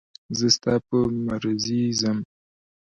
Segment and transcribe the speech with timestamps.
[0.37, 0.97] زه ستا په
[1.27, 2.17] مرضي ځم.